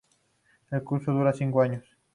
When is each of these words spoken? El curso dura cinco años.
El 0.71 0.83
curso 0.83 1.11
dura 1.11 1.31
cinco 1.31 1.61
años. 1.61 1.85